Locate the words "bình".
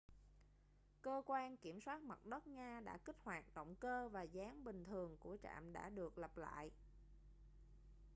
4.63-4.83